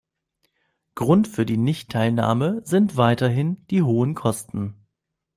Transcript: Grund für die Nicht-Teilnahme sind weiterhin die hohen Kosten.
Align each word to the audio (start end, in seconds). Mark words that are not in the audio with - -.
Grund 0.95 1.27
für 1.27 1.45
die 1.45 1.57
Nicht-Teilnahme 1.57 2.63
sind 2.65 2.97
weiterhin 2.97 3.67
die 3.67 3.83
hohen 3.83 4.15
Kosten. 4.15 4.87